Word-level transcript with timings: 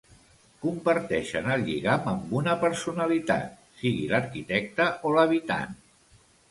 Comparteixen 0.61 1.49
el 1.57 1.67
lligam 1.67 2.09
amb 2.13 2.33
una 2.41 2.57
personalitat, 2.65 3.55
sigui 3.83 4.11
l'arquitecte 4.15 4.93
o 5.11 5.15
l'habitant. 5.19 5.81